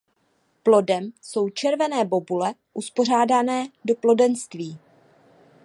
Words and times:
Plodem 0.63 1.11
jsou 1.21 1.49
červené 1.49 2.05
bobule 2.05 2.55
uspořádané 2.73 3.67
do 3.85 3.95
plodenství. 3.95 4.77